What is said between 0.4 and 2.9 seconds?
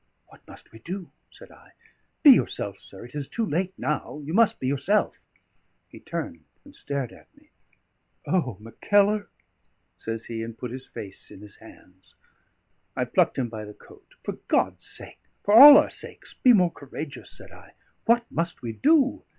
must we do?" said I. "Be yourself,